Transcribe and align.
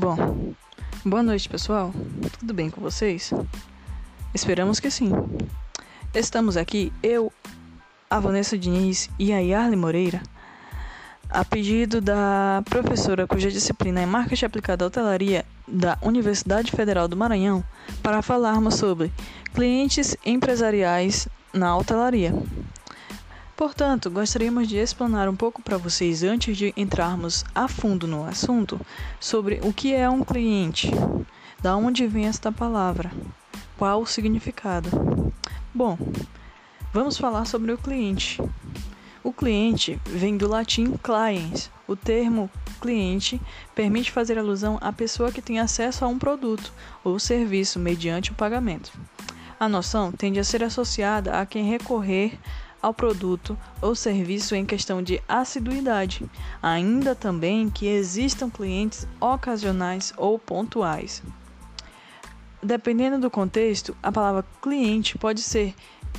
Bom, 0.00 0.54
boa 1.04 1.22
noite 1.22 1.46
pessoal, 1.46 1.92
tudo 2.38 2.54
bem 2.54 2.70
com 2.70 2.80
vocês? 2.80 3.34
Esperamos 4.34 4.80
que 4.80 4.90
sim. 4.90 5.12
Estamos 6.14 6.56
aqui, 6.56 6.90
eu, 7.02 7.30
a 8.08 8.18
Vanessa 8.18 8.56
Diniz 8.56 9.10
e 9.18 9.30
a 9.30 9.40
Yarly 9.40 9.76
Moreira, 9.76 10.22
a 11.28 11.44
pedido 11.44 12.00
da 12.00 12.62
professora 12.64 13.26
cuja 13.26 13.50
disciplina 13.50 14.00
é 14.00 14.06
Marketing 14.06 14.46
Aplicado 14.46 14.84
à 14.84 14.86
Hotelaria 14.86 15.44
da 15.68 15.98
Universidade 16.00 16.72
Federal 16.72 17.06
do 17.06 17.14
Maranhão, 17.14 17.62
para 18.02 18.22
falarmos 18.22 18.76
sobre 18.76 19.12
clientes 19.52 20.16
empresariais 20.24 21.28
na 21.52 21.76
hotelaria. 21.76 22.32
Portanto, 23.60 24.10
gostaríamos 24.10 24.66
de 24.66 24.78
explanar 24.78 25.28
um 25.28 25.36
pouco 25.36 25.60
para 25.60 25.76
vocês 25.76 26.22
antes 26.22 26.56
de 26.56 26.72
entrarmos 26.74 27.44
a 27.54 27.68
fundo 27.68 28.06
no 28.06 28.24
assunto 28.24 28.80
sobre 29.20 29.60
o 29.62 29.70
que 29.70 29.92
é 29.92 30.08
um 30.08 30.24
cliente, 30.24 30.90
da 31.60 31.76
onde 31.76 32.06
vem 32.06 32.24
esta 32.24 32.50
palavra, 32.50 33.12
qual 33.76 34.00
o 34.00 34.06
significado. 34.06 34.88
Bom, 35.74 35.98
vamos 36.90 37.18
falar 37.18 37.44
sobre 37.44 37.70
o 37.70 37.76
cliente. 37.76 38.40
O 39.22 39.30
cliente 39.30 40.00
vem 40.06 40.38
do 40.38 40.48
latim 40.48 40.96
cliens. 40.96 41.70
O 41.86 41.94
termo 41.94 42.50
cliente 42.80 43.38
permite 43.74 44.10
fazer 44.10 44.38
alusão 44.38 44.78
à 44.80 44.90
pessoa 44.90 45.30
que 45.30 45.42
tem 45.42 45.60
acesso 45.60 46.02
a 46.02 46.08
um 46.08 46.18
produto 46.18 46.72
ou 47.04 47.18
serviço 47.18 47.78
mediante 47.78 48.32
o 48.32 48.34
pagamento. 48.34 48.90
A 49.60 49.68
noção 49.68 50.10
tende 50.10 50.40
a 50.40 50.44
ser 50.44 50.64
associada 50.64 51.38
a 51.38 51.44
quem 51.44 51.68
recorrer 51.68 52.38
ao 52.82 52.94
produto 52.94 53.56
ou 53.80 53.94
serviço 53.94 54.54
em 54.54 54.64
questão 54.64 55.02
de 55.02 55.22
assiduidade, 55.28 56.28
ainda 56.62 57.14
também 57.14 57.68
que 57.68 57.86
existam 57.86 58.48
clientes 58.50 59.06
ocasionais 59.20 60.12
ou 60.16 60.38
pontuais. 60.38 61.22
Dependendo 62.62 63.18
do 63.18 63.30
contexto, 63.30 63.96
a 64.02 64.12
palavra 64.12 64.44
cliente 64.60 65.16
pode 65.16 65.42
ser 65.42 65.74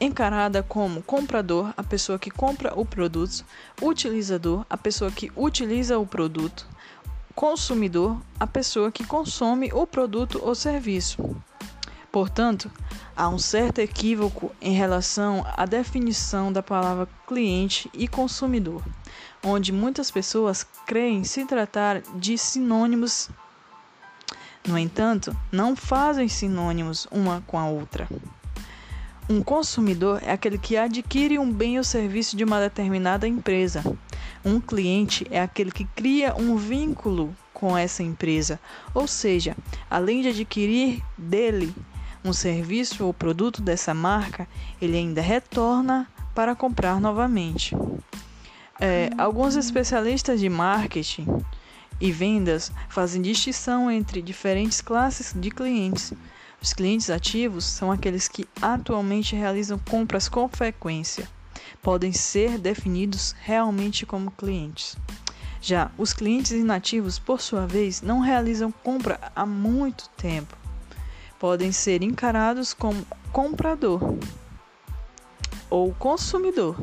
encarada 0.00 0.62
como 0.62 1.02
comprador, 1.02 1.72
a 1.76 1.82
pessoa 1.82 2.18
que 2.18 2.30
compra 2.30 2.72
o 2.78 2.84
produto, 2.84 3.44
utilizador, 3.80 4.64
a 4.68 4.76
pessoa 4.76 5.10
que 5.10 5.30
utiliza 5.36 5.98
o 5.98 6.06
produto, 6.06 6.66
consumidor, 7.34 8.18
a 8.38 8.46
pessoa 8.46 8.90
que 8.90 9.04
consome 9.04 9.70
o 9.72 9.86
produto 9.86 10.40
ou 10.42 10.54
serviço. 10.54 11.36
Portanto, 12.10 12.70
há 13.16 13.28
um 13.28 13.38
certo 13.38 13.78
equívoco 13.80 14.50
em 14.60 14.72
relação 14.72 15.44
à 15.56 15.64
definição 15.64 16.52
da 16.52 16.62
palavra 16.62 17.08
cliente 17.26 17.90
e 17.92 18.08
consumidor, 18.08 18.82
onde 19.42 19.72
muitas 19.72 20.10
pessoas 20.10 20.66
creem 20.86 21.24
se 21.24 21.44
tratar 21.44 22.00
de 22.16 22.36
sinônimos. 22.38 23.28
No 24.66 24.78
entanto, 24.78 25.36
não 25.50 25.74
fazem 25.74 26.28
sinônimos 26.28 27.06
uma 27.10 27.42
com 27.46 27.58
a 27.58 27.66
outra. 27.66 28.08
Um 29.28 29.42
consumidor 29.42 30.20
é 30.22 30.32
aquele 30.32 30.58
que 30.58 30.76
adquire 30.76 31.38
um 31.38 31.50
bem 31.50 31.78
ou 31.78 31.84
serviço 31.84 32.36
de 32.36 32.44
uma 32.44 32.60
determinada 32.60 33.26
empresa. 33.26 33.82
Um 34.44 34.60
cliente 34.60 35.26
é 35.30 35.40
aquele 35.40 35.70
que 35.70 35.84
cria 35.84 36.34
um 36.34 36.56
vínculo 36.56 37.34
com 37.52 37.78
essa 37.78 38.02
empresa, 38.02 38.58
ou 38.92 39.06
seja, 39.06 39.56
além 39.88 40.22
de 40.22 40.28
adquirir 40.28 41.00
dele 41.16 41.72
um 42.24 42.32
serviço 42.32 43.04
ou 43.04 43.12
produto 43.12 43.60
dessa 43.60 43.92
marca, 43.92 44.46
ele 44.80 44.96
ainda 44.96 45.20
retorna 45.20 46.06
para 46.34 46.54
comprar 46.54 47.00
novamente. 47.00 47.76
É, 48.80 49.10
alguns 49.18 49.56
especialistas 49.56 50.40
de 50.40 50.48
marketing 50.48 51.26
e 52.00 52.10
vendas 52.10 52.72
fazem 52.88 53.22
distinção 53.22 53.90
entre 53.90 54.22
diferentes 54.22 54.80
classes 54.80 55.32
de 55.36 55.50
clientes. 55.50 56.12
Os 56.60 56.72
clientes 56.72 57.10
ativos 57.10 57.64
são 57.64 57.90
aqueles 57.90 58.28
que 58.28 58.46
atualmente 58.60 59.34
realizam 59.34 59.78
compras 59.78 60.28
com 60.28 60.48
frequência. 60.48 61.28
Podem 61.82 62.12
ser 62.12 62.58
definidos 62.58 63.34
realmente 63.42 64.06
como 64.06 64.30
clientes. 64.30 64.96
Já 65.60 65.90
os 65.96 66.12
clientes 66.12 66.52
inativos, 66.52 67.18
por 67.18 67.40
sua 67.40 67.66
vez, 67.66 68.00
não 68.00 68.20
realizam 68.20 68.72
compra 68.72 69.18
há 69.34 69.44
muito 69.46 70.08
tempo 70.16 70.61
podem 71.42 71.72
ser 71.72 72.04
encarados 72.04 72.72
como 72.72 73.04
comprador 73.32 74.16
ou 75.68 75.92
consumidor. 75.92 76.76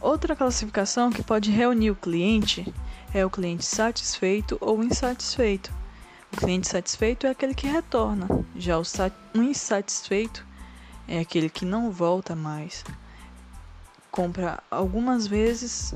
Outra 0.00 0.36
classificação 0.36 1.10
que 1.10 1.20
pode 1.20 1.50
reunir 1.50 1.90
o 1.90 1.96
cliente 1.96 2.72
é 3.12 3.26
o 3.26 3.28
cliente 3.28 3.64
satisfeito 3.64 4.56
ou 4.60 4.84
insatisfeito. 4.84 5.72
O 6.32 6.36
cliente 6.36 6.68
satisfeito 6.68 7.26
é 7.26 7.30
aquele 7.30 7.52
que 7.52 7.66
retorna, 7.66 8.28
já 8.54 8.78
o 8.78 8.84
insatisfeito 9.42 10.46
é 11.08 11.18
aquele 11.18 11.50
que 11.50 11.64
não 11.64 11.90
volta 11.90 12.36
mais. 12.36 12.84
Compra 14.12 14.62
algumas 14.70 15.26
vezes 15.26 15.92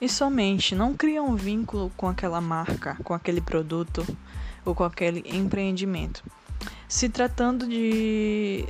e 0.00 0.08
somente 0.08 0.74
não 0.74 0.96
cria 0.96 1.22
um 1.22 1.36
vínculo 1.36 1.92
com 1.96 2.08
aquela 2.08 2.40
marca, 2.40 2.96
com 3.04 3.14
aquele 3.14 3.40
produto 3.40 4.04
ou 4.64 4.74
com 4.74 4.84
aquele 4.84 5.22
empreendimento. 5.26 6.22
Se 6.88 7.08
tratando 7.08 7.66
de 7.66 8.66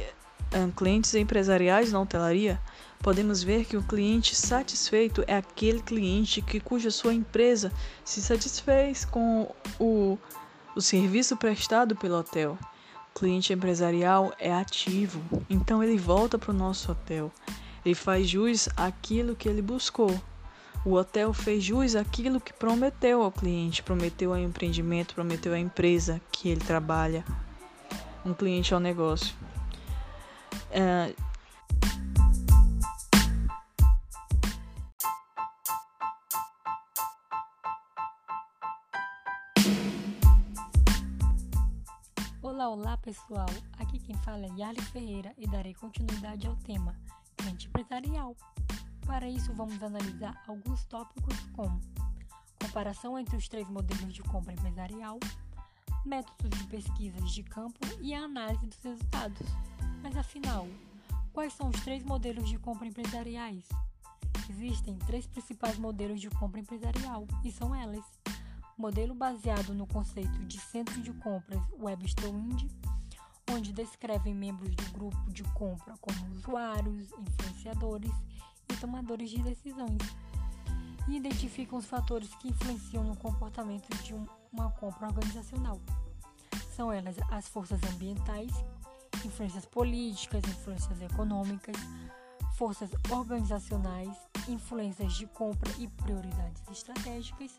clientes 0.76 1.14
empresariais 1.14 1.92
na 1.92 2.00
hotelaria, 2.00 2.60
podemos 3.00 3.42
ver 3.42 3.64
que 3.64 3.76
o 3.76 3.82
cliente 3.82 4.36
satisfeito 4.36 5.24
é 5.26 5.36
aquele 5.36 5.80
cliente 5.80 6.42
que 6.42 6.60
cuja 6.60 6.90
sua 6.90 7.14
empresa 7.14 7.72
se 8.04 8.22
satisfez 8.22 9.04
com 9.04 9.52
o, 9.78 10.18
o 10.76 10.80
serviço 10.80 11.36
prestado 11.36 11.96
pelo 11.96 12.16
hotel. 12.16 12.58
O 13.14 13.18
cliente 13.18 13.52
empresarial 13.52 14.32
é 14.38 14.52
ativo, 14.52 15.22
então 15.50 15.82
ele 15.82 15.98
volta 15.98 16.38
para 16.38 16.50
o 16.50 16.54
nosso 16.54 16.92
hotel. 16.92 17.30
Ele 17.84 17.94
faz 17.94 18.28
jus 18.28 18.68
àquilo 18.76 19.34
que 19.34 19.48
ele 19.48 19.60
buscou. 19.60 20.18
O 20.84 20.94
hotel 20.94 21.32
fez 21.32 21.62
jus 21.62 21.94
àquilo 21.94 22.40
que 22.40 22.52
prometeu 22.52 23.22
ao 23.22 23.30
cliente, 23.30 23.84
prometeu 23.84 24.32
ao 24.32 24.38
empreendimento, 24.38 25.14
prometeu 25.14 25.52
à 25.52 25.58
empresa 25.58 26.20
que 26.32 26.48
ele 26.48 26.60
trabalha. 26.60 27.24
Um 28.26 28.34
cliente 28.34 28.74
ao 28.74 28.80
negócio. 28.80 29.32
É... 30.72 31.14
Olá, 42.42 42.68
olá 42.68 42.96
pessoal! 42.96 43.46
Aqui 43.78 44.00
quem 44.00 44.16
fala 44.24 44.46
é 44.46 44.50
Yali 44.58 44.82
Ferreira 44.82 45.32
e 45.38 45.46
darei 45.46 45.74
continuidade 45.74 46.48
ao 46.48 46.56
tema 46.56 46.96
cliente 47.36 47.68
empresarial. 47.68 48.36
Para 49.06 49.28
isso, 49.28 49.52
vamos 49.52 49.82
analisar 49.82 50.42
alguns 50.46 50.84
tópicos 50.84 51.38
como 51.54 51.80
comparação 52.60 53.18
entre 53.18 53.36
os 53.36 53.48
três 53.48 53.68
modelos 53.68 54.14
de 54.14 54.22
compra 54.22 54.52
empresarial, 54.52 55.18
métodos 56.04 56.58
de 56.58 56.66
pesquisas 56.68 57.32
de 57.32 57.42
campo 57.42 57.78
e 58.00 58.14
a 58.14 58.22
análise 58.22 58.66
dos 58.66 58.78
resultados. 58.82 59.46
Mas 60.02 60.16
afinal, 60.16 60.66
quais 61.32 61.52
são 61.52 61.68
os 61.68 61.80
três 61.80 62.02
modelos 62.02 62.48
de 62.48 62.58
compra 62.58 62.86
empresariais? 62.86 63.68
Existem 64.48 64.96
três 65.00 65.26
principais 65.26 65.78
modelos 65.78 66.20
de 66.20 66.30
compra 66.30 66.60
empresarial 66.60 67.26
e 67.44 67.52
são 67.52 67.74
elas: 67.74 68.04
modelo 68.78 69.14
baseado 69.14 69.74
no 69.74 69.86
conceito 69.86 70.38
de 70.44 70.58
centro 70.58 71.00
de 71.02 71.12
compras 71.14 71.62
Webster 71.78 72.30
Wind, 72.30 72.70
onde 73.50 73.72
descrevem 73.72 74.34
membros 74.34 74.74
do 74.74 74.90
grupo 74.92 75.30
de 75.30 75.42
compra 75.54 75.94
como 76.00 76.34
usuários, 76.34 77.12
influenciadores 77.12 78.12
tomadores 78.76 79.30
de 79.30 79.42
decisões, 79.42 79.98
e 81.08 81.16
identificam 81.16 81.78
os 81.78 81.86
fatores 81.86 82.34
que 82.36 82.48
influenciam 82.48 83.04
no 83.04 83.16
comportamento 83.16 83.88
de 84.02 84.14
uma 84.52 84.70
compra 84.72 85.08
organizacional. 85.08 85.80
São 86.76 86.92
elas 86.92 87.16
as 87.30 87.48
forças 87.48 87.80
ambientais, 87.92 88.52
influências 89.24 89.66
políticas, 89.66 90.42
influências 90.44 91.00
econômicas, 91.02 91.76
forças 92.56 92.90
organizacionais, 93.10 94.16
influências 94.48 95.14
de 95.14 95.26
compra 95.26 95.70
e 95.78 95.88
prioridades 95.88 96.62
estratégicas, 96.70 97.58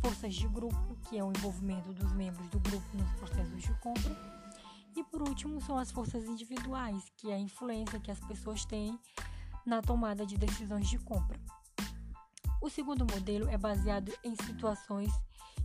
forças 0.00 0.34
de 0.34 0.48
grupo, 0.48 0.96
que 1.08 1.18
é 1.18 1.24
o 1.24 1.30
envolvimento 1.30 1.92
dos 1.92 2.12
membros 2.12 2.48
do 2.48 2.58
grupo 2.60 2.96
nos 2.96 3.10
processos 3.12 3.62
de 3.62 3.72
compra, 3.74 4.16
e 4.96 5.04
por 5.04 5.22
último 5.22 5.60
são 5.60 5.78
as 5.78 5.90
forças 5.90 6.24
individuais, 6.24 7.04
que 7.16 7.30
é 7.30 7.34
a 7.34 7.38
influência 7.38 8.00
que 8.00 8.10
as 8.10 8.20
pessoas 8.20 8.64
têm 8.64 8.98
na 9.64 9.82
tomada 9.82 10.26
de 10.26 10.36
decisões 10.36 10.88
de 10.88 10.98
compra. 10.98 11.38
O 12.60 12.68
segundo 12.68 13.06
modelo 13.06 13.48
é 13.48 13.56
baseado 13.56 14.12
em 14.22 14.36
situações 14.36 15.10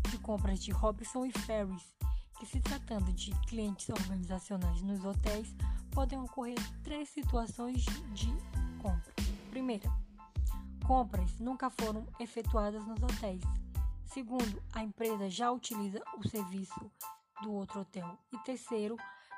de 0.09 0.18
compras 0.19 0.63
de 0.63 0.71
Robinson 0.71 1.25
e 1.25 1.31
Ferris, 1.31 1.94
que 2.39 2.45
se 2.45 2.59
tratando 2.59 3.12
de 3.13 3.31
clientes 3.47 3.89
organizacionais 3.89 4.81
nos 4.81 5.03
hotéis, 5.03 5.53
podem 5.92 6.19
ocorrer 6.19 6.57
três 6.83 7.09
situações 7.09 7.83
de 8.13 8.27
compra. 8.81 9.13
Primeira, 9.50 9.89
compras 10.86 11.39
nunca 11.39 11.69
foram 11.69 12.06
efetuadas 12.19 12.86
nos 12.86 13.01
hotéis. 13.01 13.42
Segundo, 14.06 14.62
a 14.74 14.83
empresa 14.83 15.30
já 15.30 15.51
utiliza 15.51 16.01
o 16.18 16.27
serviço 16.27 16.92
do 17.42 17.51
outro 17.51 17.81
hotel. 17.81 18.18
E 18.31 18.38
terceiro, 18.39 18.95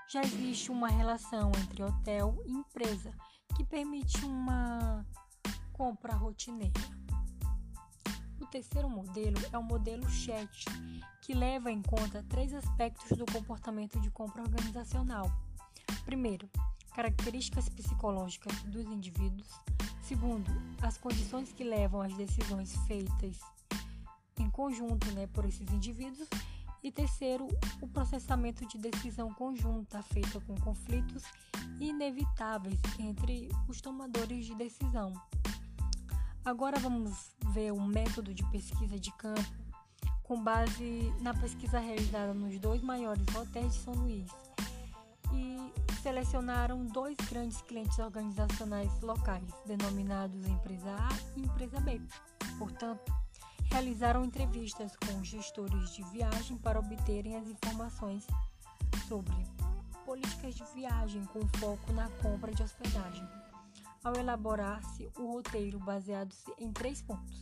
já 0.10 0.22
existe 0.22 0.72
uma 0.72 0.88
relação 0.88 1.52
entre 1.64 1.84
hotel 1.84 2.42
e 2.46 2.52
empresa 2.52 3.14
que 3.58 3.64
permite 3.64 4.24
uma 4.24 5.04
compra 5.74 6.14
rotineira. 6.14 6.80
O 8.40 8.46
terceiro 8.46 8.88
modelo 8.88 9.36
é 9.52 9.58
o 9.58 9.64
modelo 9.64 10.08
chat, 10.08 10.66
que 11.24 11.34
leva 11.34 11.72
em 11.72 11.82
conta 11.82 12.24
três 12.30 12.54
aspectos 12.54 13.18
do 13.18 13.26
comportamento 13.26 14.00
de 14.00 14.12
compra 14.12 14.44
organizacional. 14.44 15.32
Primeiro, 16.06 16.48
características 16.94 17.68
psicológicas 17.68 18.62
dos 18.62 18.86
indivíduos. 18.86 19.50
Segundo, 20.04 20.52
as 20.84 21.00
condições 21.00 21.52
que 21.52 21.64
levam 21.64 22.02
às 22.02 22.16
decisões 22.16 22.76
feitas 22.86 23.40
em 24.38 24.52
conjunto 24.52 25.12
né, 25.14 25.26
por 25.34 25.46
esses 25.46 25.68
indivíduos. 25.72 26.30
E 26.84 26.92
terceiro, 26.92 27.48
o 27.82 27.88
processamento 27.88 28.66
de 28.68 28.78
decisão 28.78 29.34
conjunta 29.34 30.02
feita 30.02 30.40
com 30.42 30.56
conflitos 30.62 31.24
inevitáveis 31.80 32.80
entre 33.00 33.50
os 33.68 33.82
tomadores 33.82 34.46
de 34.46 34.56
decisão. 34.56 35.14
Agora 36.46 36.80
vamos 36.80 37.36
ver 37.52 37.74
o 37.74 37.82
método 37.82 38.34
de 38.34 38.44
pesquisa 38.52 38.98
de 39.00 39.12
campo 39.14 39.68
com 40.24 40.42
base 40.44 41.14
na 41.22 41.34
pesquisa 41.34 41.80
realizada 41.80 42.34
nos 42.34 42.60
dois 42.60 42.82
maiores 42.82 43.26
hotéis 43.34 43.74
de 43.74 43.80
São 43.80 43.94
Luís 43.94 44.30
e 45.34 45.72
selecionaram 46.02 46.86
dois 46.86 47.18
grandes 47.30 47.62
clientes 47.62 47.98
organizacionais 48.00 48.92
locais, 49.02 49.50
denominados 49.66 50.46
Empresa 50.46 50.96
A 50.96 51.10
e 51.36 51.42
Empresa 51.42 51.80
B. 51.80 52.02
Portanto, 52.58 53.14
realizaram 53.70 54.24
entrevistas 54.24 54.96
com 54.96 55.24
gestores 55.24 55.94
de 55.94 56.04
viagem 56.12 56.58
para 56.58 56.80
obterem 56.80 57.36
as 57.36 57.48
informações 57.48 58.26
sobre 59.08 59.36
políticas 60.06 60.56
de 60.56 60.64
viagem 60.74 61.26
com 61.26 61.46
foco 61.60 61.92
na 61.92 62.10
compra 62.22 62.54
de 62.54 62.64
hospedagem, 62.64 63.28
ao 64.04 64.16
elaborar-se 64.16 65.10
o 65.18 65.34
roteiro 65.34 65.80
baseado-se 65.80 66.52
em 66.58 66.72
três 66.72 67.02
pontos: 67.02 67.42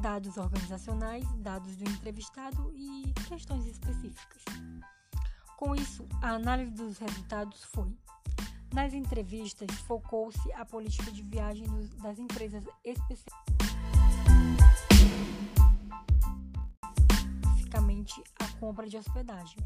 dados 0.00 0.36
organizacionais, 0.36 1.26
dados 1.38 1.76
do 1.76 1.90
entrevistado 1.90 2.72
e 2.74 3.12
questões 3.28 3.66
específicas. 3.66 4.42
Com 5.56 5.74
isso, 5.74 6.06
a 6.22 6.34
análise 6.34 6.70
dos 6.70 6.98
resultados 6.98 7.64
foi 7.64 7.96
nas 8.72 8.92
entrevistas, 8.92 9.70
focou-se 9.80 10.52
a 10.52 10.64
política 10.64 11.10
de 11.10 11.22
viagem 11.22 11.66
das 12.02 12.18
empresas 12.18 12.64
a 18.38 18.48
compra 18.58 18.88
de 18.88 18.96
hospedagem. 18.96 19.56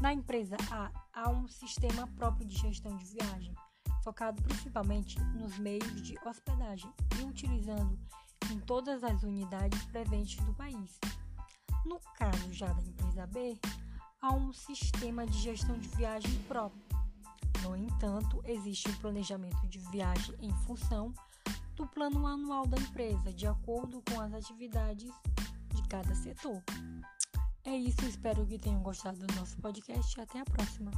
Na 0.00 0.12
empresa 0.12 0.56
A, 0.70 0.90
há 1.12 1.30
um 1.30 1.48
sistema 1.48 2.06
próprio 2.16 2.46
de 2.46 2.56
gestão 2.56 2.96
de 2.96 3.04
viagem, 3.04 3.54
focado 4.02 4.42
principalmente 4.42 5.18
nos 5.34 5.58
meios 5.58 6.02
de 6.02 6.16
hospedagem 6.26 6.92
e 7.18 7.24
utilizando 7.24 7.98
em 8.52 8.58
todas 8.60 9.02
as 9.02 9.22
unidades 9.22 9.82
presentes 9.86 10.36
do 10.44 10.52
país. 10.54 10.98
No 11.84 12.00
caso 12.16 12.52
já 12.52 12.72
da 12.72 12.82
empresa 12.82 13.26
B, 13.26 13.58
há 14.20 14.34
um 14.34 14.52
sistema 14.52 15.26
de 15.26 15.38
gestão 15.38 15.78
de 15.78 15.88
viagem 15.90 16.38
próprio. 16.48 16.82
No 17.62 17.76
entanto, 17.76 18.42
existe 18.44 18.90
um 18.90 18.96
planejamento 18.96 19.66
de 19.68 19.78
viagem 19.78 20.34
em 20.40 20.52
função 20.66 21.14
do 21.74 21.86
plano 21.86 22.26
anual 22.26 22.66
da 22.66 22.76
empresa, 22.76 23.32
de 23.32 23.46
acordo 23.46 24.02
com 24.10 24.20
as 24.20 24.32
atividades 24.32 25.10
de 25.74 25.82
cada 25.88 26.14
setor. 26.14 26.62
É 27.66 27.74
isso, 27.76 28.04
espero 28.04 28.46
que 28.46 28.58
tenham 28.58 28.82
gostado 28.82 29.26
do 29.26 29.34
nosso 29.36 29.56
podcast 29.56 30.20
até 30.20 30.38
a 30.40 30.44
próxima. 30.44 30.90